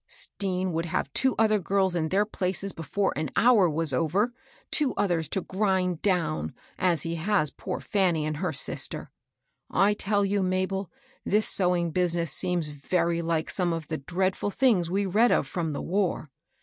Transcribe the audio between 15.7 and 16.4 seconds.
the war.